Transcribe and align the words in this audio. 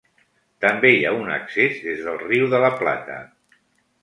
També 0.63 0.89
hi 0.93 1.03
ha 1.09 1.11
un 1.17 1.29
accés 1.35 1.77
des 1.83 2.01
del 2.09 2.19
Riu 2.25 2.49
de 2.55 2.63
la 2.65 2.73
Plata. 2.81 3.21